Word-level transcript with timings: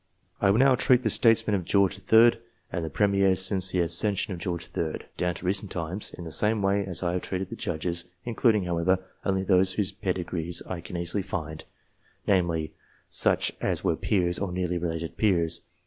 I 0.41 0.49
will 0.49 0.57
now 0.57 0.73
treat 0.73 1.03
the 1.03 1.11
Statesmen 1.11 1.53
of 1.55 1.63
George 1.63 1.95
III. 2.11 2.39
and 2.71 2.83
the 2.83 2.89
Premiers 2.89 3.45
since 3.45 3.69
the 3.69 3.81
accession 3.81 4.33
of 4.33 4.39
George 4.39 4.67
III. 4.75 5.01
down 5.15 5.35
to 5.35 5.45
recent 5.45 5.69
times, 5.69 6.11
in 6.15 6.23
the 6.23 6.31
same 6.31 6.63
way 6.63 6.83
as 6.83 7.03
I 7.03 7.13
have 7.13 7.21
treated 7.21 7.49
the 7.49 7.55
Judges; 7.55 8.05
in 8.25 8.33
cluding, 8.33 8.65
however, 8.65 8.97
only 9.23 9.43
those 9.43 9.73
whose 9.73 9.91
pedigrees 9.91 10.63
I 10.63 10.81
can 10.81 10.97
easily 10.97 11.21
find, 11.21 11.65
namely, 12.25 12.73
such 13.09 13.53
as 13.61 13.83
were 13.83 13.95
peers 13.95 14.39
or 14.39 14.51
nearly 14.51 14.79
related 14.79 15.09
to 15.11 15.15
peers. 15.17 15.61